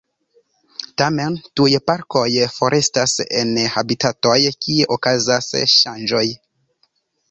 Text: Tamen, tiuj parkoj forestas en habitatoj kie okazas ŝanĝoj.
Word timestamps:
Tamen, 1.01 1.35
tiuj 1.59 1.75
parkoj 1.91 2.25
forestas 2.55 3.15
en 3.45 3.55
habitatoj 3.77 4.37
kie 4.65 4.93
okazas 5.01 5.55
ŝanĝoj. 5.81 6.29